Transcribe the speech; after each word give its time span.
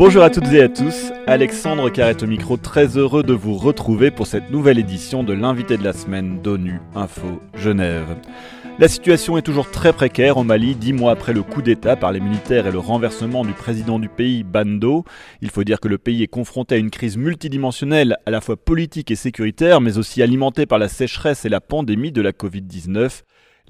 Bonjour 0.00 0.22
à 0.22 0.30
toutes 0.30 0.50
et 0.52 0.62
à 0.62 0.68
tous, 0.68 1.12
Alexandre 1.26 1.90
Carrette 1.90 2.22
au 2.22 2.26
micro, 2.26 2.56
très 2.56 2.96
heureux 2.96 3.22
de 3.22 3.34
vous 3.34 3.54
retrouver 3.54 4.10
pour 4.10 4.26
cette 4.26 4.50
nouvelle 4.50 4.78
édition 4.78 5.22
de 5.22 5.34
l'invité 5.34 5.76
de 5.76 5.84
la 5.84 5.92
semaine 5.92 6.40
d'ONU 6.40 6.80
Info 6.94 7.40
Genève. 7.54 8.16
La 8.78 8.88
situation 8.88 9.36
est 9.36 9.42
toujours 9.42 9.70
très 9.70 9.92
précaire 9.92 10.38
au 10.38 10.42
Mali, 10.42 10.74
dix 10.74 10.94
mois 10.94 11.12
après 11.12 11.34
le 11.34 11.42
coup 11.42 11.60
d'État 11.60 11.96
par 11.96 12.12
les 12.12 12.20
militaires 12.20 12.66
et 12.66 12.72
le 12.72 12.78
renversement 12.78 13.44
du 13.44 13.52
président 13.52 13.98
du 13.98 14.08
pays, 14.08 14.42
Bando. 14.42 15.04
Il 15.42 15.50
faut 15.50 15.64
dire 15.64 15.80
que 15.80 15.88
le 15.88 15.98
pays 15.98 16.22
est 16.22 16.28
confronté 16.28 16.76
à 16.76 16.78
une 16.78 16.88
crise 16.88 17.18
multidimensionnelle, 17.18 18.16
à 18.24 18.30
la 18.30 18.40
fois 18.40 18.56
politique 18.56 19.10
et 19.10 19.16
sécuritaire, 19.16 19.82
mais 19.82 19.98
aussi 19.98 20.22
alimentée 20.22 20.64
par 20.64 20.78
la 20.78 20.88
sécheresse 20.88 21.44
et 21.44 21.50
la 21.50 21.60
pandémie 21.60 22.10
de 22.10 22.22
la 22.22 22.32
Covid-19. 22.32 23.20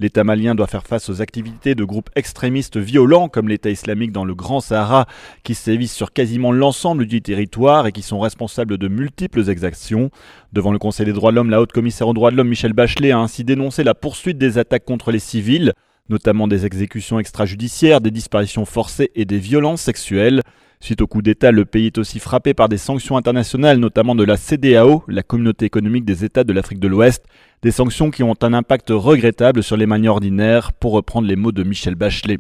L'État 0.01 0.25
malien 0.25 0.55
doit 0.55 0.67
faire 0.67 0.87
face 0.87 1.11
aux 1.11 1.21
activités 1.21 1.75
de 1.75 1.85
groupes 1.85 2.09
extrémistes 2.17 2.79
violents 2.79 3.29
comme 3.29 3.51
l'État 3.51 3.69
islamique 3.69 4.13
dans 4.13 4.25
le 4.25 4.35
Grand 4.35 4.61
Sahara 4.61 5.07
qui 5.43 5.55
sévissent 5.55 5.95
sur 5.95 6.15
quasiment 6.15 6.53
l'ensemble 6.53 7.05
du 7.05 7.21
territoire 7.21 7.87
et 7.87 7.93
qui 7.93 8.01
sont 8.01 8.19
responsables 8.19 8.79
de 8.79 8.89
multiples 8.89 9.51
exactions. 9.51 10.11
Devant 10.55 10.73
le 10.73 10.79
Conseil 10.79 11.05
des 11.05 11.13
droits 11.13 11.33
de 11.33 11.37
l'homme, 11.37 11.51
la 11.51 11.61
haute 11.61 11.73
commissaire 11.73 12.09
aux 12.09 12.15
droits 12.15 12.31
de 12.31 12.37
l'homme 12.37 12.49
Michel 12.49 12.73
Bachelet 12.73 13.11
a 13.11 13.19
ainsi 13.19 13.45
dénoncé 13.45 13.85
la 13.85 13.95
poursuite 13.95 14.39
des 14.39 14.57
attaques 14.57 14.87
contre 14.87 15.11
les 15.11 15.19
civils, 15.19 15.75
notamment 16.09 16.49
des 16.49 16.65
exécutions 16.65 17.19
extrajudiciaires, 17.19 18.01
des 18.01 18.11
disparitions 18.11 18.65
forcées 18.65 19.11
et 19.15 19.27
des 19.27 19.39
violences 19.39 19.83
sexuelles. 19.83 20.41
Suite 20.83 21.03
au 21.03 21.07
coup 21.07 21.21
d'État, 21.21 21.53
le 21.53 21.67
pays 21.67 21.89
est 21.89 21.99
aussi 21.99 22.19
frappé 22.19 22.55
par 22.55 22.71
des 22.71 22.79
sanctions 22.79 23.19
internationales, 23.19 23.79
notamment 23.79 24.15
de 24.15 24.25
la 24.25 24.39
CDAO, 24.39 25.05
la 25.09 25.23
communauté 25.23 25.67
économique 25.67 26.07
des 26.07 26.25
États 26.25 26.43
de 26.43 26.55
l'Afrique 26.55 26.81
de 26.81 26.89
l'Ouest, 26.89 27.27
des 27.63 27.71
sanctions 27.71 28.11
qui 28.11 28.23
ont 28.23 28.35
un 28.41 28.55
impact 28.55 28.89
regrettable 28.89 29.63
sur 29.63 29.77
les 29.77 29.85
manières 29.85 30.13
ordinaires, 30.13 30.73
pour 30.73 30.93
reprendre 30.93 31.29
les 31.29 31.37
mots 31.37 31.53
de 31.53 31.65
Michel 31.65 31.97
Bachelet. 31.97 32.39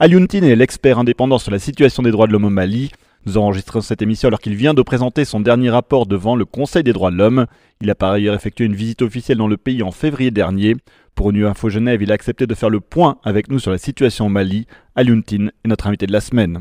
Aliontine 0.00 0.44
est 0.44 0.54
l'expert 0.54 0.98
indépendant 0.98 1.38
sur 1.38 1.50
la 1.50 1.58
situation 1.58 2.02
des 2.02 2.10
droits 2.10 2.26
de 2.26 2.32
l'homme 2.32 2.44
au 2.44 2.50
Mali. 2.50 2.92
Nous 3.24 3.38
enregistrons 3.38 3.80
cette 3.80 4.02
émission 4.02 4.28
alors 4.28 4.40
qu'il 4.40 4.54
vient 4.54 4.74
de 4.74 4.82
présenter 4.82 5.24
son 5.24 5.40
dernier 5.40 5.70
rapport 5.70 6.06
devant 6.06 6.36
le 6.36 6.44
Conseil 6.44 6.82
des 6.82 6.92
droits 6.92 7.10
de 7.10 7.16
l'homme. 7.16 7.46
Il 7.80 7.90
a 7.90 7.94
par 7.94 8.12
ailleurs 8.12 8.34
effectué 8.34 8.66
une 8.66 8.76
visite 8.76 9.00
officielle 9.00 9.38
dans 9.38 9.48
le 9.48 9.56
pays 9.56 9.82
en 9.82 9.92
février 9.92 10.30
dernier. 10.30 10.76
Pour 11.14 11.32
New 11.32 11.46
Info 11.46 11.70
Genève, 11.70 12.02
il 12.02 12.12
a 12.12 12.14
accepté 12.14 12.46
de 12.46 12.54
faire 12.54 12.70
le 12.70 12.80
point 12.80 13.16
avec 13.24 13.50
nous 13.50 13.58
sur 13.58 13.70
la 13.70 13.78
situation 13.78 14.26
au 14.26 14.30
Mali. 14.30 14.66
Aliontine 14.94 15.52
est 15.64 15.68
notre 15.68 15.86
invité 15.86 16.06
de 16.06 16.12
la 16.12 16.20
semaine. 16.20 16.60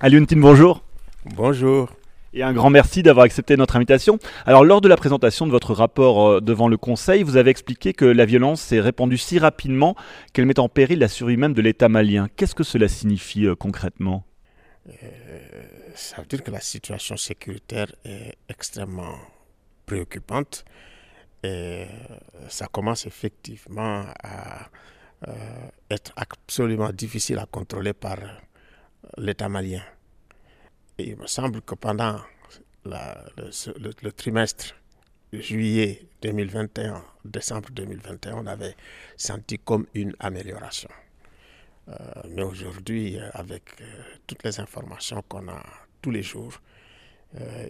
Aliontine, 0.00 0.40
bonjour. 0.40 0.84
Bonjour. 1.24 1.90
Et 2.32 2.44
un 2.44 2.52
grand 2.52 2.70
merci 2.70 3.02
d'avoir 3.02 3.24
accepté 3.24 3.56
notre 3.56 3.74
invitation. 3.74 4.20
Alors, 4.46 4.64
lors 4.64 4.80
de 4.80 4.86
la 4.86 4.96
présentation 4.96 5.44
de 5.44 5.50
votre 5.50 5.74
rapport 5.74 6.24
euh, 6.24 6.40
devant 6.40 6.68
le 6.68 6.76
Conseil, 6.76 7.24
vous 7.24 7.36
avez 7.36 7.50
expliqué 7.50 7.94
que 7.94 8.04
la 8.04 8.24
violence 8.24 8.60
s'est 8.60 8.78
répandue 8.78 9.18
si 9.18 9.40
rapidement 9.40 9.96
qu'elle 10.32 10.46
met 10.46 10.60
en 10.60 10.68
péril 10.68 11.00
la 11.00 11.08
survie 11.08 11.36
même 11.36 11.52
de 11.52 11.60
l'État 11.60 11.88
malien. 11.88 12.28
Qu'est-ce 12.36 12.54
que 12.54 12.62
cela 12.62 12.86
signifie 12.86 13.46
euh, 13.46 13.56
concrètement? 13.56 14.24
Euh, 14.88 14.92
Ça 15.96 16.18
veut 16.18 16.28
dire 16.28 16.44
que 16.44 16.52
la 16.52 16.60
situation 16.60 17.16
sécuritaire 17.16 17.92
est 18.04 18.36
extrêmement 18.48 19.16
préoccupante 19.84 20.64
et 21.42 21.86
ça 22.48 22.66
commence 22.66 23.04
effectivement 23.06 24.04
à 24.22 24.68
être 25.90 26.12
absolument 26.16 26.90
difficile 26.90 27.38
à 27.38 27.46
contrôler 27.46 27.92
par 27.92 28.18
l'État 29.16 29.48
malien 29.48 29.82
il 30.98 31.16
me 31.16 31.26
semble 31.26 31.62
que 31.62 31.74
pendant 31.74 32.20
le, 32.84 34.10
trimestre 34.10 34.74
juillet 35.32 36.02
2021, 36.22 37.04
décembre 37.24 37.68
2021, 37.70 38.34
on 38.34 38.46
avait 38.46 38.74
senti 39.16 39.58
comme 39.58 39.86
une 39.94 40.14
amélioration. 40.18 40.88
Euh, 41.88 41.94
mais 42.30 42.42
aujourd'hui, 42.42 43.18
euh, 43.18 43.30
avec 43.32 43.80
euh, 43.80 43.84
toutes 44.26 44.42
les 44.42 44.58
informations 44.60 45.22
qu'on 45.28 45.48
a 45.48 45.62
tous 46.02 46.10
les 46.10 46.22
jours, 46.22 46.60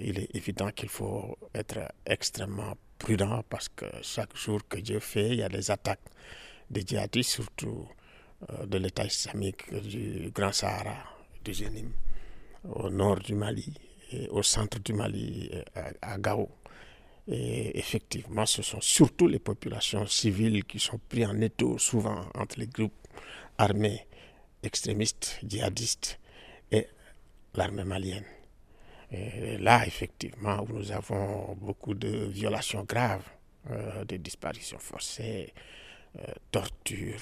il 0.01 0.21
est 0.21 0.37
évident 0.37 0.71
qu'il 0.71 0.89
faut 0.89 1.37
être 1.53 1.81
extrêmement 2.07 2.75
prudent 2.97 3.43
parce 3.49 3.69
que 3.69 3.87
chaque 4.03 4.37
jour 4.37 4.61
que 4.69 4.79
Dieu 4.79 5.01
fait, 5.01 5.31
il 5.31 5.39
y 5.39 5.43
a 5.43 5.49
des 5.49 5.73
attaques 5.73 6.05
des 6.71 6.83
djihadistes, 6.83 7.31
surtout 7.31 7.89
de 8.65 8.79
l'État 8.79 9.05
islamique 9.05 9.75
du 9.83 10.31
Grand 10.33 10.53
Sahara, 10.53 11.18
au 12.65 12.91
nord 12.91 13.21
du 13.21 13.35
Mali 13.35 13.75
et 14.13 14.29
au 14.29 14.43
centre 14.43 14.79
du 14.81 14.93
Mali, 14.93 15.51
à, 16.03 16.19
Gao. 16.19 16.49
Et 17.27 17.79
effectivement, 17.79 18.47
ce 18.47 18.63
sont 18.63 18.81
surtout 18.81 19.29
les 19.29 19.39
populations 19.39 20.07
civiles 20.07 20.65
qui 20.65 20.79
sont 20.79 20.99
prises 21.09 21.27
en 21.27 21.41
étau 21.41 21.77
souvent 21.79 22.25
entre 22.35 22.59
les 22.59 22.67
groupes 22.67 23.07
armés 23.59 24.07
extrémistes, 24.63 25.39
djihadistes 25.47 26.19
et 26.73 26.87
l'armée 27.55 27.85
malienne. 27.85 28.25
Et 29.11 29.57
là, 29.59 29.87
effectivement, 29.87 30.65
nous 30.69 30.91
avons 30.93 31.55
beaucoup 31.61 31.95
de 31.95 32.27
violations 32.27 32.85
graves, 32.85 33.25
euh, 33.71 34.05
de 34.05 34.17
disparitions 34.17 34.79
forcées, 34.79 35.53
euh, 36.19 36.33
tortures, 36.51 37.21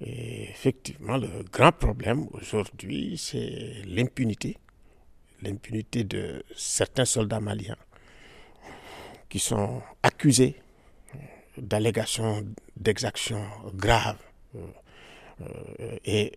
et 0.00 0.48
effectivement, 0.48 1.18
le 1.18 1.28
grand 1.52 1.72
problème 1.72 2.26
aujourd'hui, 2.32 3.16
c'est 3.18 3.82
l'impunité. 3.86 4.56
L'impunité 5.42 6.04
de 6.04 6.42
certains 6.54 7.04
soldats 7.04 7.40
maliens 7.40 7.76
qui 9.28 9.38
sont 9.38 9.82
accusés 10.02 10.56
d'allégations 11.56 12.44
d'exactions 12.76 13.44
graves. 13.74 14.22
Euh, 14.54 15.96
et 16.04 16.32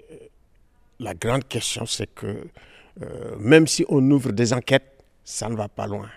la 0.99 1.13
grande 1.13 1.47
question, 1.47 1.85
c'est 1.85 2.13
que 2.13 2.47
euh, 3.01 3.35
même 3.37 3.67
si 3.67 3.85
on 3.89 4.09
ouvre 4.11 4.31
des 4.31 4.53
enquêtes, 4.53 5.03
ça 5.23 5.49
ne 5.49 5.55
va 5.55 5.69
pas 5.69 5.87
loin. 5.87 6.09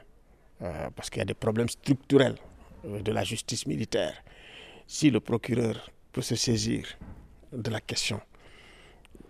Euh, 0.62 0.88
parce 0.94 1.10
qu'il 1.10 1.18
y 1.18 1.22
a 1.22 1.26
des 1.26 1.34
problèmes 1.34 1.68
structurels 1.68 2.36
de 2.84 3.12
la 3.12 3.24
justice 3.24 3.66
militaire. 3.66 4.14
Si 4.86 5.10
le 5.10 5.20
procureur 5.20 5.90
peut 6.12 6.22
se 6.22 6.34
saisir 6.34 6.86
de 7.52 7.70
la 7.70 7.80
question. 7.80 8.20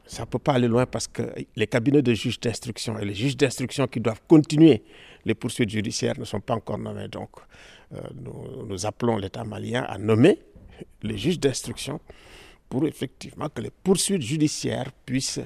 Ça 0.06 0.22
ne 0.22 0.26
peut 0.26 0.38
pas 0.38 0.52
aller 0.52 0.68
loin 0.68 0.86
parce 0.86 1.08
que 1.08 1.22
les 1.56 1.66
cabinets 1.66 2.02
de 2.02 2.14
juges 2.14 2.38
d'instruction 2.38 2.98
et 2.98 3.04
les 3.04 3.14
juges 3.14 3.36
d'instruction 3.36 3.88
qui 3.88 3.98
doivent 3.98 4.22
continuer 4.28 4.84
les 5.24 5.34
poursuites 5.34 5.70
judiciaires 5.70 6.18
ne 6.18 6.24
sont 6.24 6.40
pas 6.40 6.54
encore 6.54 6.78
nommés. 6.78 7.08
Donc, 7.08 7.30
euh, 7.92 8.00
nous, 8.14 8.86
appelons 8.86 9.16
l'État 9.16 9.42
malien 9.42 9.82
à 9.82 9.98
nommer 9.98 10.38
les 11.02 11.18
juges 11.18 11.40
d'instruction 11.40 12.00
pour 12.68 12.86
effectivement 12.86 13.48
que 13.48 13.60
les 13.62 13.70
poursuites 13.70 14.22
judiciaires 14.22 14.92
puissent 15.04 15.40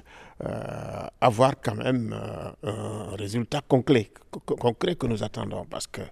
euh, 0.45 1.07
avoir 1.21 1.55
quand 1.61 1.77
même 1.77 2.13
euh, 2.13 3.13
un 3.13 3.17
résultat 3.17 3.63
concret, 3.67 4.11
concret 4.31 4.95
que 4.97 5.07
nous 5.07 5.23
attendons 5.23 5.65
parce 5.65 5.87
que 5.87 6.03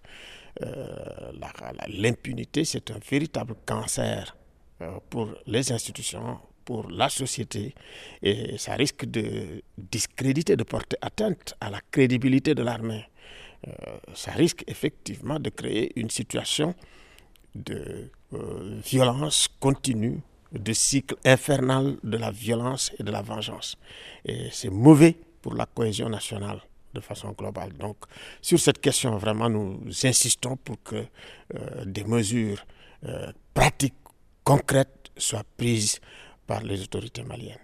l'impunité, 1.88 2.64
c'est 2.64 2.91
un 2.91 2.98
véritable 3.08 3.54
cancer 3.64 4.38
pour 5.11 5.28
les 5.47 5.72
institutions, 5.72 6.39
pour 6.69 6.91
la 6.91 7.09
société 7.09 7.75
et 8.22 8.59
ça 8.59 8.75
risque 8.75 9.06
de 9.06 9.62
discréditer, 9.78 10.55
de 10.55 10.65
porter 10.65 10.99
atteinte 11.00 11.55
à 11.62 11.71
la 11.71 11.81
crédibilité 11.91 12.55
de 12.55 12.62
l'armée. 12.62 13.05
Euh, 13.66 13.72
ça 14.12 14.33
risque 14.33 14.65
effectivement 14.66 15.41
de 15.41 15.49
créer 15.49 15.99
une 15.99 16.11
situation 16.11 16.75
de 17.55 18.11
euh, 18.34 18.81
violence 18.84 19.49
continue, 19.59 20.21
de 20.53 20.72
cycle 20.75 21.16
infernal 21.25 21.97
de 22.05 22.19
la 22.19 22.31
violence 22.31 22.93
et 22.99 23.03
de 23.03 23.10
la 23.10 23.22
vengeance. 23.22 23.78
Et 24.27 24.49
c'est 24.53 24.69
mauvais 24.71 25.16
pour 25.41 25.55
la 25.55 25.65
cohésion 25.65 26.10
nationale 26.10 26.60
de 26.93 27.00
façon 27.00 27.33
globale. 27.33 27.72
Donc, 27.78 27.97
sur 28.43 28.60
cette 28.60 28.81
question, 28.83 29.16
vraiment, 29.16 29.49
nous 29.49 29.81
insistons 30.05 30.56
pour 30.59 30.83
que 30.83 30.97
euh, 30.97 31.84
des 31.87 32.05
mesures 32.05 32.62
pratiques, 33.55 33.95
concrètes 34.48 35.10
soient 35.19 35.44
prises 35.59 36.00
par 36.47 36.62
les 36.62 36.82
autorités 36.82 37.22
maliennes. 37.22 37.59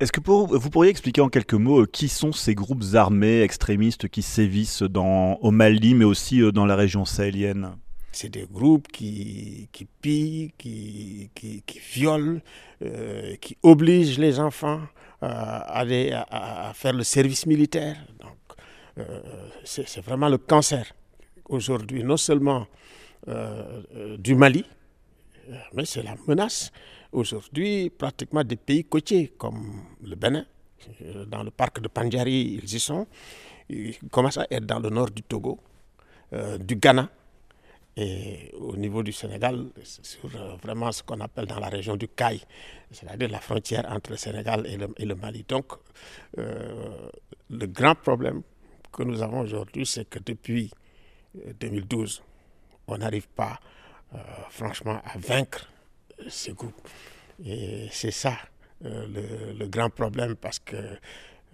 Est-ce 0.00 0.12
que 0.12 0.20
vous 0.20 0.70
pourriez 0.70 0.90
expliquer 0.90 1.22
en 1.22 1.30
quelques 1.30 1.54
mots 1.54 1.80
euh, 1.80 1.86
qui 1.86 2.08
sont 2.08 2.32
ces 2.32 2.54
groupes 2.54 2.84
armés 2.92 3.40
extrémistes 3.40 4.08
qui 4.08 4.20
sévissent 4.20 4.82
dans, 4.82 5.36
au 5.40 5.50
Mali, 5.50 5.94
mais 5.94 6.04
aussi 6.04 6.42
euh, 6.42 6.52
dans 6.52 6.66
la 6.66 6.76
région 6.76 7.06
sahélienne? 7.06 7.78
C'est 8.12 8.28
des 8.28 8.44
groupes 8.44 8.88
qui, 8.88 9.70
qui 9.72 9.86
pillent, 10.02 10.52
qui, 10.58 11.30
qui, 11.34 11.80
violent, 11.94 12.40
euh, 12.82 13.36
qui 13.40 13.56
obligent 13.62 14.18
les 14.18 14.40
enfants 14.40 14.82
à, 15.22 16.72
faire 16.74 16.92
le 16.92 17.02
service 17.02 17.46
militaire. 17.46 17.96
Donc, 18.20 19.06
c'est 19.64 20.04
vraiment 20.04 20.28
le 20.28 20.36
cancer 20.36 20.92
aujourd'hui, 21.48 22.04
non 22.04 22.18
seulement 22.18 22.66
du 24.18 24.34
Mali, 24.34 24.66
mais 25.72 25.84
c'est 25.84 26.02
la 26.02 26.14
menace 26.26 26.70
Aujourd'hui, 27.14 27.90
pratiquement 27.90 28.42
des 28.42 28.56
pays 28.56 28.82
côtiers 28.84 29.28
comme 29.38 29.84
le 30.02 30.16
Bénin, 30.16 30.44
euh, 31.02 31.24
dans 31.26 31.44
le 31.44 31.52
parc 31.52 31.80
de 31.80 31.86
Pandjari, 31.86 32.58
ils 32.60 32.74
y 32.74 32.80
sont. 32.80 33.06
Ils 33.68 33.96
commencent 34.10 34.38
à 34.38 34.48
être 34.50 34.66
dans 34.66 34.80
le 34.80 34.90
nord 34.90 35.12
du 35.12 35.22
Togo, 35.22 35.60
euh, 36.32 36.58
du 36.58 36.74
Ghana 36.74 37.08
Et 37.96 38.50
au 38.58 38.74
niveau 38.76 39.04
du 39.04 39.12
Sénégal, 39.12 39.66
sur 39.84 40.28
euh, 40.34 40.56
vraiment 40.60 40.90
ce 40.90 41.04
qu'on 41.04 41.20
appelle 41.20 41.46
dans 41.46 41.60
la 41.60 41.68
région 41.68 41.96
du 41.96 42.08
Caille, 42.08 42.42
c'est-à-dire 42.90 43.28
la 43.28 43.38
frontière 43.38 43.86
entre 43.92 44.10
le 44.10 44.16
Sénégal 44.16 44.66
et 44.66 45.04
le, 45.06 45.14
Mali. 45.14 45.44
Donc, 45.46 45.66
le 46.36 47.66
grand 47.66 47.94
problème 47.94 48.42
que 48.92 49.04
nous 49.04 49.22
avons 49.22 49.42
aujourd'hui, 49.42 49.86
c'est 49.86 50.08
que 50.10 50.18
depuis 50.18 50.68
2012, 51.60 52.22
on 52.88 52.98
n'arrive 52.98 53.28
pas, 53.28 53.60
franchement, 54.50 55.00
à 55.04 55.18
vaincre 55.18 55.68
ces 56.28 56.52
groupes. 56.52 56.88
Et 57.44 57.88
c'est 57.90 58.10
ça 58.10 58.36
le, 58.82 59.52
le, 59.58 59.66
grand 59.66 59.90
problème 59.90 60.36
parce 60.36 60.58
que 60.58 60.76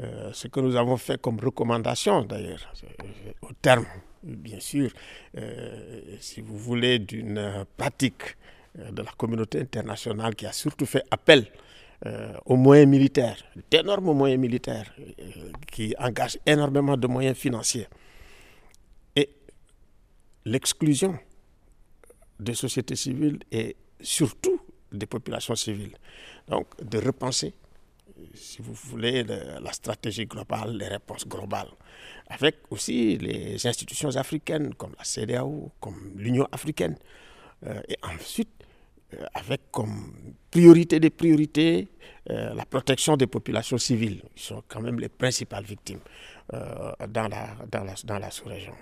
euh, 0.02 0.30
ce 0.32 0.48
que 0.48 0.60
nous 0.60 0.76
avons 0.76 0.96
fait 0.96 1.20
comme 1.20 1.38
recommandation, 1.38 2.22
d'ailleurs, 2.22 2.72
euh, 2.84 3.32
au 3.42 3.52
terme, 3.60 3.84
bien 4.22 4.58
sûr, 4.60 4.90
euh, 5.36 6.16
si 6.20 6.40
vous 6.40 6.56
voulez, 6.56 6.98
d'une 6.98 7.66
pratique 7.76 8.36
de 8.78 9.02
la 9.02 9.10
communauté 9.12 9.60
internationale 9.60 10.34
qui 10.34 10.46
a 10.46 10.52
surtout 10.52 10.86
fait 10.86 11.04
appel 11.10 11.46
aux 12.46 12.56
moyens 12.56 12.88
militaires, 12.88 13.36
d'énormes 13.70 14.14
moyens 14.16 14.40
militaires, 14.40 14.90
qui 15.70 15.94
engagent 15.98 16.38
énormément 16.46 16.96
de 16.96 17.06
moyens 17.06 17.36
financiers. 17.36 17.88
Et 19.14 19.28
l'exclusion 20.46 21.18
des 22.40 22.54
sociétés 22.54 22.96
civiles 22.96 23.38
et 23.52 23.76
surtout 24.00 24.60
des 24.92 25.06
populations 25.06 25.54
civiles. 25.54 25.96
Donc, 26.48 26.66
de 26.82 26.98
repenser 26.98 27.54
si 28.34 28.62
vous 28.62 28.74
voulez, 28.74 29.24
la 29.24 29.72
stratégie 29.72 30.26
globale, 30.26 30.76
les 30.76 30.88
réponses 30.88 31.26
globales, 31.26 31.70
avec 32.28 32.56
aussi 32.70 33.16
les 33.18 33.66
institutions 33.66 34.14
africaines 34.16 34.74
comme 34.74 34.94
la 34.98 35.04
CDAO, 35.04 35.72
comme 35.80 36.12
l'Union 36.16 36.46
africaine, 36.52 36.96
euh, 37.66 37.80
et 37.88 37.96
ensuite 38.02 38.50
euh, 39.14 39.24
avec 39.34 39.70
comme 39.70 40.34
priorité 40.50 41.00
des 41.00 41.10
priorités 41.10 41.88
euh, 42.30 42.54
la 42.54 42.64
protection 42.64 43.16
des 43.16 43.26
populations 43.26 43.78
civiles, 43.78 44.22
qui 44.34 44.44
sont 44.44 44.62
quand 44.68 44.80
même 44.80 45.00
les 45.00 45.08
principales 45.08 45.64
victimes 45.64 46.00
dans 46.52 47.28
la, 47.28 47.54
dans 47.70 47.84
la, 47.84 47.94
dans 48.04 48.18
la 48.18 48.28
sous-région. 48.28 48.74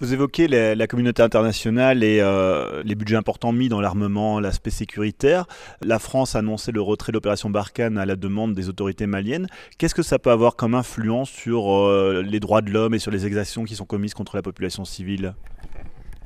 Vous 0.00 0.14
évoquez 0.14 0.48
la, 0.48 0.86
communauté 0.86 1.22
internationale 1.22 2.02
et 2.02 2.20
euh, 2.22 2.82
les 2.84 2.94
budgets 2.94 3.16
importants 3.16 3.52
mis 3.52 3.68
dans 3.68 3.82
l'armement, 3.82 4.40
l'aspect 4.40 4.70
sécuritaire. 4.70 5.44
La 5.82 5.98
France 5.98 6.34
a 6.34 6.38
annoncé 6.38 6.72
le 6.72 6.80
retrait 6.80 7.12
de 7.12 7.16
l'opération 7.18 7.50
Barkhane 7.50 7.98
à 7.98 8.06
la 8.06 8.16
demande 8.16 8.54
des 8.54 8.70
autorités 8.70 9.06
maliennes. 9.06 9.46
Qu'est-ce 9.76 9.94
que 9.94 10.02
ça 10.02 10.18
peut 10.18 10.30
avoir 10.30 10.56
comme 10.56 10.74
influence 10.74 11.28
sur 11.28 11.70
euh, 11.70 12.22
les 12.22 12.40
droits 12.40 12.62
de 12.62 12.70
l'homme 12.70 12.94
et 12.94 12.98
sur 12.98 13.10
les 13.10 13.26
exactions 13.26 13.64
qui 13.64 13.76
sont 13.76 13.84
commises 13.84 14.14
contre 14.14 14.36
la 14.36 14.42
population 14.42 14.86
civile? 14.86 15.34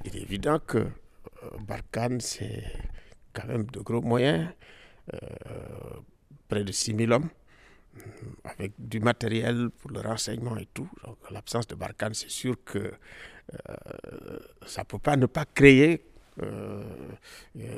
Il 0.05 0.17
est 0.17 0.23
évident 0.23 0.61
que 0.65 0.79
euh, 0.79 0.87
Barkhane, 1.67 2.21
c'est 2.21 2.63
quand 3.33 3.49
même 3.49 3.65
de 3.65 3.81
gros 3.81 4.03
moyens, 4.03 4.47
près 6.47 6.63
de 6.63 6.71
6 6.71 6.95
000 6.95 7.11
hommes 7.11 7.29
avec 8.45 8.73
du 8.79 9.01
matériel 9.01 9.71
pour 9.81 9.91
le 9.91 10.01
renseignement 10.01 10.57
et 10.57 10.67
tout. 10.73 10.89
l'absence 11.31 11.67
de 11.67 11.75
Barkhane, 11.75 12.15
c'est 12.15 12.31
sûr 12.31 12.57
que 12.65 12.93
ça 14.67 14.83
ne 14.83 14.87
peut 14.87 14.99
pas 14.99 15.17
ne 15.17 15.27
pas 15.27 15.45
créer 15.45 16.05
euh, 16.43 16.83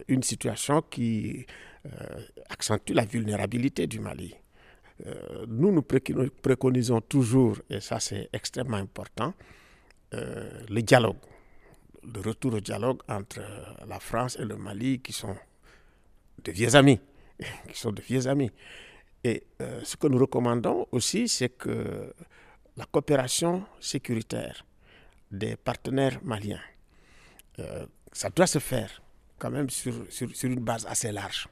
une 0.09 0.23
situation 0.23 0.81
qui 0.83 1.45
euh, 1.85 1.91
accentue 2.49 2.93
la 2.93 3.05
vulnérabilité 3.05 3.87
du 3.87 4.01
Mali. 4.01 4.35
nous, 5.49 5.71
nous 5.73 5.83
préconisons 5.83 7.03
toujours, 7.03 7.59
et 7.69 7.81
ça 7.81 8.01
c'est 8.01 8.31
extrêmement 8.33 8.79
important, 8.79 9.35
le 10.13 10.81
dialogue, 10.81 11.19
le 12.03 12.21
retour 12.23 12.55
au 12.55 12.61
dialogue 12.61 13.03
entre 13.07 13.41
la 13.87 14.01
France 14.01 14.39
et 14.41 14.45
le 14.47 14.57
Mali 14.57 15.01
qui 15.01 15.13
sont 15.13 15.37
de 16.43 16.51
vieux 16.51 16.75
amis, 16.75 16.99
qui 17.69 17.79
sont 17.79 17.93
de 17.93 18.01
vieux 18.01 18.27
amis. 18.27 18.51
Et 19.23 19.43
ce 19.83 19.97
que 19.99 20.07
nous 20.07 20.17
recommandons 20.19 20.87
aussi, 20.93 21.29
c'est 21.29 21.51
que 21.51 22.15
la 22.79 22.87
coopération 22.87 23.67
sécuritaire 23.81 24.65
des 25.31 25.57
partenaires 25.57 26.19
maliens. 26.23 26.61
Euh, 27.59 27.87
ça 28.13 28.31
doit 28.31 28.47
se 28.47 28.59
faire 28.59 29.03
quand 29.39 29.51
même 29.51 29.69
sur, 29.71 29.95
sur, 30.11 30.35
sur, 30.35 30.51
une 30.51 30.61
base 30.61 30.87
assez 30.87 31.13
large 31.13 31.49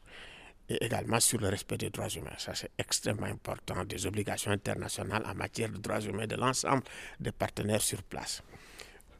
et 0.68 0.82
également 0.84 1.20
sur 1.20 1.38
le 1.40 1.48
respect 1.48 1.76
des 1.76 1.90
droits 1.90 2.08
humains. 2.08 2.36
Ça, 2.38 2.54
c'est 2.54 2.70
extrêmement 2.78 3.26
important, 3.26 3.84
des 3.84 4.06
obligations 4.06 4.50
internationales 4.50 5.22
en 5.26 5.34
matière 5.34 5.68
de 5.70 5.78
droits 5.78 6.00
humains 6.00 6.26
de 6.26 6.36
l'ensemble 6.36 6.82
des 7.20 7.32
partenaires 7.32 7.82
sur 7.82 8.02
place. 8.02 8.42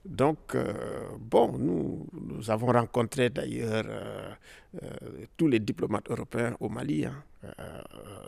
Donc, 0.05 0.55
euh, 0.55 1.09
bon, 1.19 1.57
nous, 1.59 2.07
nous, 2.13 2.51
avons 2.51 2.67
rencontré 2.67 3.31
d'ailleurs 3.31 3.85
euh, 3.87 4.35
tous 5.37 5.49
les 5.49 5.61
diplomates 5.61 6.11
européens 6.11 6.57
au 6.61 6.69
Mali. 6.69 7.07
Hein. 7.07 7.25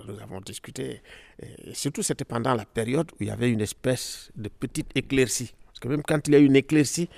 nous 0.09 0.19
avons 0.21 0.41
discuté. 0.41 1.03
Et 1.39 1.75
surtout, 1.75 2.03
c'était 2.03 2.25
pendant 2.25 2.55
la 2.55 2.65
période 2.65 3.11
où 3.13 3.17
il 3.21 3.27
y 3.29 3.31
avait 3.31 3.51
une 3.51 3.61
espèce 3.61 4.31
de 4.37 4.49
petite 4.49 4.91
éclaircie 4.95 5.55
parce 5.77 5.81
que 5.81 5.89
même 5.89 6.03
quand 6.03 6.27
il 6.27 6.33
y 6.33 6.37
a 6.37 6.39
une 6.39 6.57
éclaircie, 6.57 7.11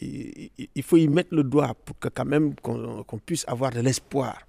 il 0.00 0.82
faut 0.84 0.96
y 0.96 1.08
mettre 1.08 1.34
le 1.34 1.42
doigt 1.42 1.74
pour 1.84 1.98
que 1.98 2.06
quand 2.06 2.24
même 2.24 2.54
qu'on 2.54 3.18
puisse 3.26 3.44
avoir 3.48 3.72
de 3.72 3.80
l'espoir. 3.80 4.46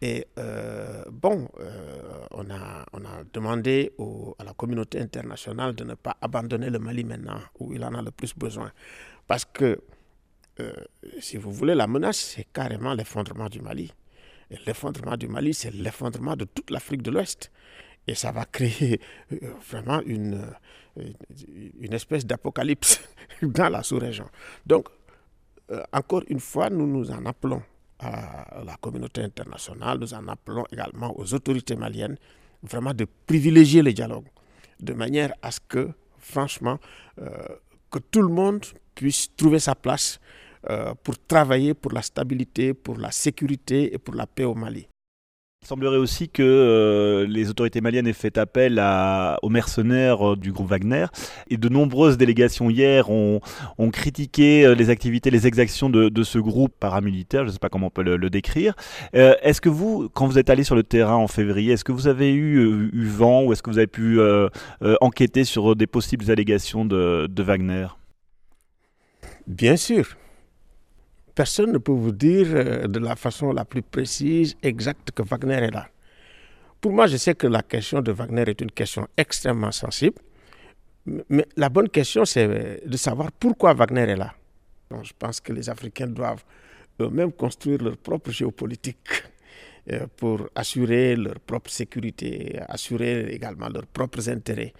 Et 0.00 0.26
euh, 0.38 1.04
bon, 1.10 1.50
euh, 1.60 2.26
on, 2.30 2.48
a, 2.50 2.86
demandé 3.34 3.92
à 4.38 4.44
la 4.44 4.54
communauté 4.54 5.00
internationale 5.00 5.74
de 5.74 5.84
ne 5.84 5.94
pas 5.94 6.16
abandonner 6.22 6.70
le 6.70 6.78
Mali 6.78 7.04
maintenant, 7.04 7.40
où 7.60 7.74
il 7.74 7.84
en 7.84 7.92
a 7.92 8.00
le 8.00 8.10
plus 8.10 8.34
besoin. 8.34 8.72
Parce 9.26 9.44
que, 9.44 9.78
euh, 10.60 10.72
si 11.20 11.36
vous 11.36 11.52
voulez, 11.52 11.74
la 11.74 11.86
menace, 11.86 12.16
c'est 12.36 12.46
carrément 12.54 12.94
l'effondrement 12.94 13.50
du 13.50 13.60
Mali. 13.60 13.92
Et 14.50 14.56
l'effondrement 14.66 15.18
du 15.18 15.28
Mali, 15.28 15.52
c'est 15.52 15.74
l'effondrement 15.74 16.36
de 16.36 16.46
toute 16.46 16.70
l'Afrique 16.70 17.02
de 17.02 17.10
l'Ouest. 17.10 17.50
Et 18.06 18.14
ça 18.14 18.32
va 18.32 18.44
créer 18.44 19.00
vraiment 19.68 20.00
une, 20.06 20.40
une 21.80 21.92
espèce 21.92 22.24
d'apocalypse 22.24 23.00
dans 23.42 23.68
la 23.68 23.82
sous-région. 23.82 24.26
Donc, 24.64 24.88
euh, 25.70 25.82
encore 25.92 26.22
une 26.28 26.40
fois, 26.40 26.70
nous 26.70 26.86
nous 26.86 27.10
en 27.10 27.26
appelons 27.26 27.62
à 27.98 28.62
la 28.64 28.76
communauté 28.76 29.22
internationale, 29.22 29.98
nous 29.98 30.14
en 30.14 30.28
appelons 30.28 30.64
également 30.70 31.18
aux 31.18 31.32
autorités 31.34 31.76
maliennes, 31.76 32.16
vraiment 32.62 32.92
de 32.92 33.06
privilégier 33.26 33.82
le 33.82 33.92
dialogue, 33.92 34.26
de 34.80 34.92
manière 34.92 35.32
à 35.42 35.50
ce 35.50 35.60
que, 35.66 35.90
franchement, 36.18 36.78
euh, 37.20 37.30
que 37.90 37.98
tout 37.98 38.22
le 38.22 38.28
monde 38.28 38.64
puisse 38.94 39.34
trouver 39.34 39.58
sa 39.58 39.74
place 39.74 40.20
euh, 40.68 40.94
pour 41.02 41.18
travailler 41.26 41.74
pour 41.74 41.92
la 41.92 42.02
stabilité, 42.02 42.74
pour 42.74 42.98
la 42.98 43.10
sécurité 43.10 43.94
et 43.94 43.98
pour 43.98 44.14
la 44.14 44.26
paix 44.26 44.44
au 44.44 44.54
Mali. 44.54 44.86
Il 45.66 45.70
semblerait 45.70 45.96
aussi 45.96 46.28
que 46.28 46.44
euh, 46.44 47.26
les 47.26 47.50
autorités 47.50 47.80
maliennes 47.80 48.06
aient 48.06 48.12
fait 48.12 48.38
appel 48.38 48.80
aux 49.42 49.48
mercenaires 49.48 50.34
euh, 50.34 50.36
du 50.36 50.52
groupe 50.52 50.68
Wagner. 50.68 51.06
Et 51.50 51.56
de 51.56 51.68
nombreuses 51.68 52.16
délégations 52.16 52.70
hier 52.70 53.10
ont, 53.10 53.40
critiqué 53.92 54.64
euh, 54.64 54.76
les 54.76 54.90
activités, 54.90 55.28
les 55.32 55.48
exactions 55.48 55.90
de, 55.90 56.22
ce 56.22 56.38
groupe 56.38 56.72
paramilitaire. 56.78 57.42
Je 57.42 57.48
ne 57.48 57.52
sais 57.52 57.58
pas 57.58 57.68
comment 57.68 57.88
on 57.88 57.90
peut 57.90 58.04
le, 58.04 58.30
décrire. 58.30 58.74
est-ce 59.12 59.60
que 59.60 59.68
vous, 59.68 60.08
quand 60.14 60.28
vous 60.28 60.38
êtes 60.38 60.50
allé 60.50 60.62
sur 60.62 60.76
le 60.76 60.84
terrain 60.84 61.16
en 61.16 61.26
février, 61.26 61.72
est-ce 61.72 61.82
que 61.82 61.90
vous 61.90 62.06
avez 62.06 62.32
eu, 62.32 62.88
eu 62.92 63.06
vent 63.06 63.42
ou 63.42 63.52
est-ce 63.52 63.60
que 63.64 63.70
vous 63.70 63.78
avez 63.78 63.88
pu 63.88 64.20
enquêter 65.00 65.42
sur 65.42 65.74
des 65.74 65.88
possibles 65.88 66.30
allégations 66.30 66.84
de 66.84 67.42
Wagner? 67.42 67.88
Bien 69.48 69.76
sûr 69.76 70.16
personne 71.36 71.70
ne 71.70 71.78
peut 71.78 71.92
vous 71.92 72.12
dire 72.12 72.48
euh, 72.50 72.88
de 72.88 72.98
la 72.98 73.14
façon 73.14 73.52
la 73.52 73.64
plus 73.64 73.82
précise, 73.82 74.56
exacte 74.62 75.12
que 75.12 75.22
Wagner 75.22 75.60
est 75.68 75.70
là. 75.70 75.86
Pour 76.80 76.92
moi, 76.92 77.06
je 77.06 77.16
sais 77.18 77.34
que 77.34 77.46
la 77.46 77.62
question 77.62 78.00
de 78.00 78.10
Wagner 78.10 78.44
est 78.48 78.60
une 78.60 78.70
question 78.72 79.06
extrêmement 79.16 79.70
sensible, 79.70 80.16
mais 81.28 81.46
la 81.56 81.68
bonne 81.68 81.88
question, 81.88 82.24
c'est 82.24 82.82
de 82.84 82.96
savoir 82.96 83.30
pourquoi 83.32 83.74
Wagner 83.74 84.08
est 84.14 84.16
là. 84.16 84.34
je 85.02 85.12
pense 85.16 85.40
que 85.40 85.52
les 85.52 85.68
Africains 85.68 86.08
doivent 86.08 86.44
eux-mêmes 87.00 87.32
construire 87.32 87.82
leur 87.82 87.98
propre 87.98 88.30
géopolitique 88.30 89.08
euh, 89.92 90.06
pour 90.16 90.48
assurer 90.54 91.16
leur 91.16 91.38
propre 91.40 91.70
sécurité, 91.70 92.58
assurer 92.66 93.26
également 93.36 93.68
leurs 93.68 93.86
propres 93.86 94.28
intérêts, 94.30 94.72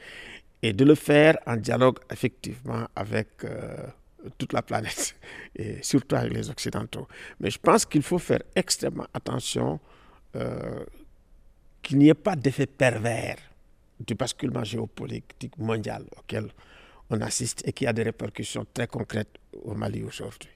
et 0.63 0.73
de 0.73 0.85
le 0.85 0.95
faire 0.95 1.37
en 1.47 1.57
dialogue 1.57 1.99
effectivement 2.11 2.87
avec 2.97 3.29
euh, 3.45 3.77
toute 4.39 4.53
la 4.53 4.63
planète, 4.63 5.17
et 5.57 5.83
surtout 5.83 6.17
avec 6.17 6.33
les 6.33 6.51
Occidentaux. 6.51 7.07
Mais 7.41 7.51
je 7.51 7.59
pense 7.59 7.85
qu'il 7.85 8.03
faut 8.03 8.19
faire 8.19 8.43
extrêmement 8.55 9.07
attention 9.15 9.81
euh, 10.35 10.85
qu'il 11.83 11.99
n'y 11.99 12.09
ait 12.09 12.15
pas 12.15 12.37
d'effet 12.37 12.67
pervers 12.67 13.37
du 14.01 14.15
basculement 14.15 14.65
géopolitique 14.65 15.57
mondial 15.59 16.05
auquel 16.19 16.51
on 17.11 17.21
assiste 17.21 17.67
et 17.67 17.73
qui 17.73 17.87
a 17.87 17.93
des 17.93 18.03
répercussions 18.03 18.67
très 18.75 18.87
concrètes 18.87 19.39
au 19.65 19.75
Mali 19.75 20.03
aujourd'hui. 20.03 20.56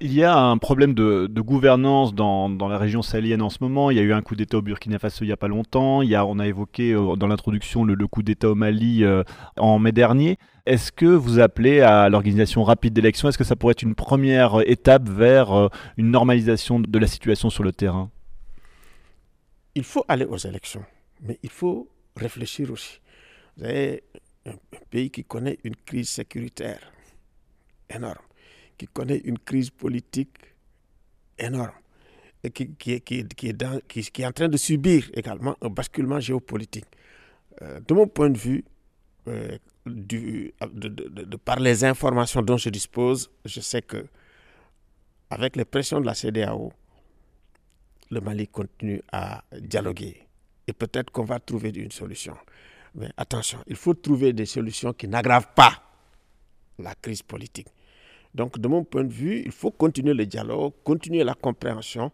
Il 0.00 0.12
y 0.12 0.24
a 0.24 0.36
un 0.36 0.58
problème 0.58 0.92
de, 0.92 1.28
gouvernance 1.40 2.14
dans, 2.14 2.48
la 2.48 2.78
région 2.78 3.00
sahélienne 3.00 3.42
en 3.42 3.48
ce 3.48 3.58
moment. 3.60 3.92
Il 3.92 3.96
y 3.96 4.00
a 4.00 4.02
eu 4.02 4.12
un 4.12 4.22
coup 4.22 4.34
d'État 4.34 4.58
au 4.58 4.62
Burkina 4.62 4.98
Faso 4.98 5.22
il 5.22 5.28
n'y 5.28 5.32
a 5.32 5.36
pas 5.36 5.46
longtemps. 5.46 6.00
On 6.00 6.38
a 6.40 6.46
évoqué 6.48 6.92
euh, 6.92 7.14
dans 7.14 7.28
l'introduction 7.28 7.84
le, 7.84 8.06
coup 8.08 8.24
d'État 8.24 8.50
au 8.50 8.56
Mali 8.56 9.04
euh, 9.04 9.22
en 9.56 9.78
mai 9.78 9.92
dernier. 9.92 10.36
Est-ce 10.66 10.90
que 10.90 11.06
vous 11.06 11.38
appelez 11.38 11.80
à 11.80 12.08
l'organisation 12.08 12.64
rapide 12.64 12.92
d'élections? 12.92 13.28
Est-ce 13.28 13.38
que 13.38 13.44
ça 13.44 13.54
pourrait 13.54 13.72
être 13.72 13.82
une 13.82 13.94
première 13.94 14.60
étape 14.68 15.08
vers 15.08 15.52
euh, 15.52 15.68
une 15.96 16.10
normalisation 16.10 16.80
de 16.80 16.98
la 16.98 17.06
situation 17.06 17.48
sur 17.48 17.62
le 17.62 17.72
terrain? 17.72 18.10
Il 19.76 19.84
faut 19.84 20.04
aller 20.08 20.24
aux 20.24 20.38
élections, 20.38 20.84
mais 21.22 21.38
il 21.42 21.50
faut 21.50 21.88
réfléchir 22.16 22.70
aussi. 22.72 23.00
Vous 23.56 23.64
avez 23.64 24.02
un 24.44 24.54
pays 24.90 25.10
qui 25.10 25.24
connaît 25.24 25.58
une 25.62 25.76
crise 25.76 26.08
sécuritaire 26.08 26.80
énorme 27.88 28.18
qui 28.76 28.86
connaît 28.86 29.18
une 29.18 29.38
crise 29.38 29.70
politique 29.70 30.36
énorme 31.38 31.72
et 32.42 32.50
qui, 32.50 32.68
qui, 32.74 33.00
qui, 33.00 33.18
est, 33.20 33.34
qui, 33.34 34.22
est 34.22 34.26
en 34.26 34.32
train 34.32 34.48
de 34.48 34.56
subir 34.56 35.10
également 35.14 35.56
un 35.62 35.68
basculement 35.70 36.20
géopolitique. 36.20 36.84
Euh, 37.62 37.80
de 37.80 37.94
mon 37.94 38.06
point 38.06 38.28
de 38.30 38.38
vue, 38.38 38.64
euh, 39.28 39.56
par 41.44 41.60
les 41.60 41.84
informations 41.84 42.42
dont 42.42 42.56
je 42.58 42.68
dispose, 42.68 43.30
je 43.44 43.60
sais 43.60 43.82
que 43.82 44.06
avec 45.30 45.56
les 45.56 45.64
pressions 45.64 46.00
de 46.00 46.06
la 46.06 46.14
CDAO, 46.14 46.72
le 48.10 48.20
Mali 48.20 48.46
continue 48.48 49.02
à 49.10 49.42
dialoguer. 49.58 50.26
Et 50.66 50.72
peut-être 50.72 51.10
qu'on 51.10 51.24
va 51.24 51.40
trouver 51.40 51.70
une 51.70 51.90
solution. 51.90 52.36
Mais 52.94 53.10
attention, 53.16 53.58
il 53.66 53.76
faut 53.76 53.94
trouver 53.94 54.32
des 54.32 54.46
solutions 54.46 54.92
qui 54.92 55.08
n'aggravent 55.08 55.52
pas 55.54 55.82
la 56.78 56.94
crise 56.94 57.22
politique. 57.22 57.68
Donc, 58.34 58.58
de 58.58 58.68
mon 58.68 58.84
point 58.84 59.04
de 59.04 59.12
vue, 59.12 59.42
il 59.44 59.52
faut 59.52 59.70
continuer 59.70 60.14
le 60.14 60.26
dialogue, 60.26 60.72
continuer 60.82 61.22
la 61.22 61.34
compréhension 61.34 62.10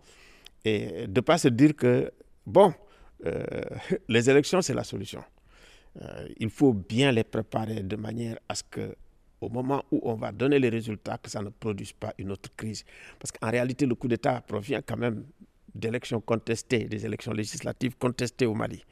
et 0.64 1.06
ne 1.06 1.20
pas 1.20 1.38
se 1.38 1.48
dire 1.48 1.74
que, 1.74 2.10
bon, 2.46 2.74
euh, 3.26 3.42
les 4.08 4.28
élections, 4.28 4.60
c'est 4.60 4.74
la 4.74 4.84
solution. 4.84 5.22
Euh, 6.00 6.28
il 6.38 6.50
faut 6.50 6.72
bien 6.72 7.10
les 7.10 7.24
préparer 7.24 7.82
de 7.82 7.96
manière 7.96 8.38
à 8.48 8.54
ce 8.54 8.62
que, 8.62 8.94
au 9.40 9.48
moment 9.48 9.82
où 9.90 10.00
on 10.04 10.14
va 10.14 10.30
donner 10.30 10.58
les 10.58 10.68
résultats, 10.68 11.18
que 11.18 11.30
ça 11.30 11.42
ne 11.42 11.48
produise 11.48 11.92
pas 11.92 12.12
une 12.18 12.30
autre 12.30 12.50
crise. 12.54 12.84
Parce 13.18 13.32
qu'en 13.32 13.50
réalité, 13.50 13.86
le 13.86 13.94
coup 13.94 14.06
d'État 14.06 14.40
provient 14.42 14.82
quand 14.82 14.98
même 14.98 15.24
d'élections 15.74 16.20
contestées, 16.20 16.84
des 16.84 17.06
élections 17.06 17.32
législatives 17.32 17.96
contestées 17.96 18.46
au 18.46 18.54
Mali. 18.54 18.84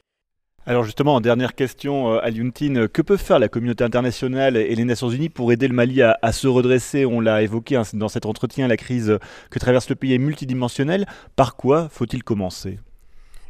Alors 0.65 0.83
justement, 0.83 1.15
en 1.15 1.21
dernière 1.21 1.55
question, 1.55 2.13
euh, 2.13 2.19
Aliuntine, 2.21 2.87
que 2.87 3.01
peut 3.01 3.17
faire 3.17 3.39
la 3.39 3.47
communauté 3.47 3.83
internationale 3.83 4.57
et 4.57 4.75
les 4.75 4.83
Nations 4.83 5.09
Unies 5.09 5.29
pour 5.29 5.51
aider 5.51 5.67
le 5.67 5.73
Mali 5.73 6.01
à, 6.01 6.31
se 6.31 6.47
redresser? 6.47 7.05
On 7.05 7.21
l'a 7.21 7.41
évoqué 7.41 7.75
hein, 7.75 7.83
dans 7.93 8.09
cet 8.09 8.25
entretien, 8.25 8.67
la 8.67 8.77
crise 8.77 9.17
que 9.49 9.59
traverse 9.59 9.89
le 9.89 9.95
pays 9.95 10.13
est 10.13 10.19
multidimensionnelle. 10.19 11.05
Par 11.35 11.55
quoi 11.55 11.89
faut-il 11.89 12.23
commencer? 12.23 12.79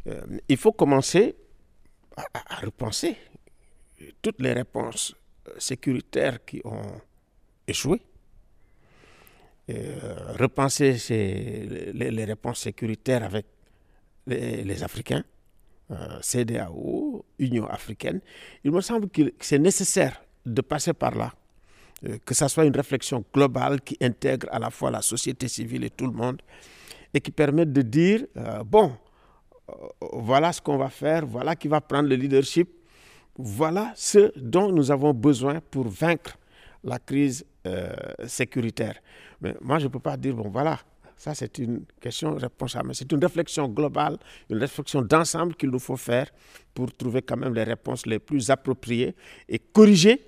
Euh, 0.06 0.20
Il 0.48 0.56
faut 0.56 0.72
commencer 0.72 1.36
à, 2.16 2.56
repenser 2.62 3.16
toutes 4.22 4.40
les 4.40 4.52
réponses 4.52 5.14
euh, 5.48 5.52
sécuritaires 5.58 6.44
qui 6.44 6.62
ont 6.64 7.00
échoué. 7.66 8.00
repenser 9.68 10.96
les, 11.92 12.24
réponses 12.24 12.60
sécuritaires 12.60 13.24
avec 13.24 13.46
les 14.26 14.82
Africains 14.82 15.22
euh, 15.22 15.39
CDAO, 16.20 17.24
Union 17.38 17.66
africaine, 17.66 18.20
il 18.64 18.70
me 18.70 18.80
semble 18.80 19.08
que 19.08 19.32
c'est 19.40 19.58
nécessaire 19.58 20.22
de 20.46 20.60
passer 20.60 20.92
par 20.92 21.14
là, 21.14 21.32
euh, 22.06 22.18
que 22.24 22.34
ça 22.34 22.48
soit 22.48 22.64
une 22.64 22.76
réflexion 22.76 23.24
globale 23.32 23.80
qui 23.80 23.96
intègre 24.00 24.46
à 24.50 24.58
la 24.58 24.70
fois 24.70 24.90
la 24.90 25.02
société 25.02 25.48
civile 25.48 25.84
et 25.84 25.90
tout 25.90 26.06
le 26.06 26.12
monde, 26.12 26.40
et 27.12 27.20
qui 27.20 27.30
permette 27.30 27.72
de 27.72 27.82
dire, 27.82 28.24
euh, 28.36 28.62
bon, 28.64 28.92
voilà 30.12 30.52
ce 30.52 30.60
qu'on 30.60 30.76
va 30.76 30.88
faire, 30.88 31.26
voilà 31.26 31.54
qui 31.54 31.68
va 31.68 31.80
prendre 31.80 32.08
le 32.08 32.16
leadership, 32.16 32.68
voilà 33.36 33.92
ce 33.94 34.32
dont 34.36 34.72
nous 34.72 34.90
avons 34.90 35.14
besoin 35.14 35.60
pour 35.70 35.88
vaincre 35.88 36.36
la 36.82 36.98
crise 36.98 37.44
sécuritaire. 38.26 38.94
Mais 39.40 39.54
moi, 39.60 39.78
je 39.78 39.84
ne 39.84 39.90
peux 39.90 40.00
pas 40.00 40.16
dire, 40.16 40.34
bon, 40.34 40.48
voilà, 40.48 40.78
ça, 41.20 41.34
c'est 41.34 41.58
une 41.58 41.84
question 42.00 42.34
réponse 42.34 42.76
à 42.76 42.82
C'est 42.94 43.12
une 43.12 43.22
réflexion 43.22 43.68
globale, 43.68 44.16
une 44.48 44.56
réflexion 44.56 45.02
d'ensemble 45.02 45.54
qu'il 45.54 45.68
nous 45.68 45.78
faut 45.78 45.98
faire 45.98 46.30
pour 46.72 46.96
trouver 46.96 47.20
quand 47.20 47.36
même 47.36 47.52
les 47.52 47.64
réponses 47.64 48.06
les 48.06 48.18
plus 48.18 48.48
appropriées 48.48 49.14
et 49.46 49.58
corriger 49.58 50.18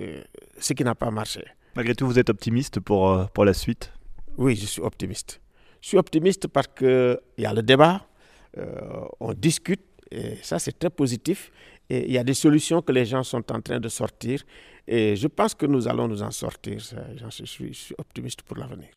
euh, 0.00 0.22
ce 0.58 0.72
qui 0.72 0.82
n'a 0.82 0.94
pas 0.94 1.10
marché. 1.10 1.44
Malgré 1.76 1.94
tout, 1.94 2.06
vous 2.06 2.18
êtes 2.18 2.30
optimiste 2.30 2.80
pour, 2.80 3.10
euh, 3.10 3.26
pour 3.34 3.44
la 3.44 3.52
suite? 3.52 3.92
Oui, 4.38 4.56
je 4.56 4.64
suis 4.64 4.80
optimiste. 4.80 5.42
Je 5.82 5.88
suis 5.88 5.98
optimiste 5.98 6.48
parce 6.48 6.68
qu'il 6.68 7.18
y 7.36 7.44
a 7.44 7.52
le 7.52 7.62
débat, 7.62 8.06
euh, 8.56 9.04
on 9.20 9.34
discute, 9.34 9.84
et 10.10 10.36
ça 10.40 10.58
c'est 10.58 10.78
très 10.78 10.88
positif. 10.88 11.52
Et 11.90 12.06
il 12.06 12.12
y 12.12 12.16
a 12.16 12.24
des 12.24 12.32
solutions 12.32 12.80
que 12.80 12.92
les 12.92 13.04
gens 13.04 13.24
sont 13.24 13.52
en 13.52 13.60
train 13.60 13.78
de 13.78 13.90
sortir. 13.90 14.42
Et 14.88 15.16
je 15.16 15.28
pense 15.28 15.54
que 15.54 15.66
nous 15.66 15.86
allons 15.86 16.08
nous 16.08 16.22
en 16.22 16.30
sortir. 16.30 16.78
Je 16.80 17.44
suis, 17.44 17.74
je 17.74 17.78
suis 17.78 17.94
optimiste 17.98 18.40
pour 18.40 18.56
l'avenir. 18.56 18.88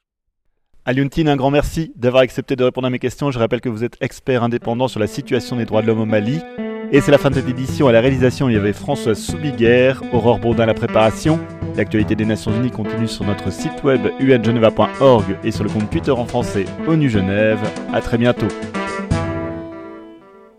Aliuntine, 0.87 1.27
un 1.27 1.35
grand 1.35 1.51
merci 1.51 1.91
d'avoir 1.97 2.23
accepté 2.23 2.55
de 2.55 2.63
répondre 2.63 2.87
à 2.87 2.89
mes 2.89 2.97
questions. 2.97 3.29
Je 3.29 3.37
rappelle 3.37 3.59
que 3.59 3.67
vous 3.67 3.83
êtes 3.83 3.97
expert 3.99 4.41
indépendant 4.41 4.87
sur 4.87 5.01
la 5.01 5.07
situation 5.07 5.57
des 5.57 5.65
droits 5.65 5.81
de 5.81 5.87
l'homme 5.87 5.99
au 5.99 6.05
Mali. 6.05 6.39
Et 6.93 7.01
c'est 7.01 7.11
la 7.11 7.17
fin 7.17 7.29
de 7.29 7.35
cette 7.35 7.49
édition. 7.49 7.89
À 7.89 7.91
la 7.91 7.99
réalisation, 7.99 8.47
il 8.47 8.53
y 8.53 8.57
avait 8.57 8.71
Françoise 8.71 9.19
Soubiguerre, 9.19 10.01
Aurore 10.13 10.39
Bourdin 10.39 10.63
à 10.63 10.67
la 10.67 10.73
préparation. 10.73 11.41
L'actualité 11.75 12.15
des 12.15 12.23
Nations 12.23 12.55
Unies 12.55 12.71
continue 12.71 13.09
sur 13.09 13.25
notre 13.25 13.51
site 13.51 13.83
web 13.83 13.99
ungeneva.org 14.21 15.25
et 15.43 15.51
sur 15.51 15.65
le 15.65 15.69
compte 15.69 15.89
Twitter 15.89 16.11
en 16.11 16.25
français 16.25 16.63
ONU 16.87 17.09
Genève. 17.09 17.59
À 17.91 17.99
très 17.99 18.17
bientôt. 18.17 18.47